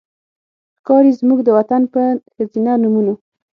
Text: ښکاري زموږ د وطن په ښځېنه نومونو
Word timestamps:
ښکاري 0.79 1.11
زموږ 1.19 1.39
د 1.43 1.49
وطن 1.57 1.81
په 1.93 2.01
ښځېنه 2.33 2.73
نومونو 2.83 3.13